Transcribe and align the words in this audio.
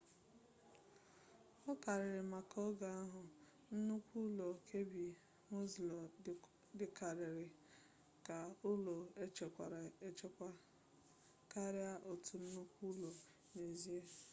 aụkarịrị 1.67 2.21
maka 2.33 2.57
oge 2.67 2.87
ahụ 3.01 3.21
nnukwu 3.75 4.17
ụlọ 4.27 4.47
kirby 4.67 5.07
muxloe 5.49 6.03
dịkarịrị 6.77 7.47
ka 8.25 8.37
ụlọ 8.71 8.95
echekwara 9.23 9.79
echekwa 10.07 10.49
karịa 11.51 11.93
otu 12.11 12.33
nnukwu 12.43 12.81
ụlọ 12.91 13.09
n'ezie 13.55 14.01